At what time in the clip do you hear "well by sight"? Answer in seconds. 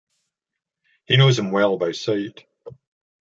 1.51-2.47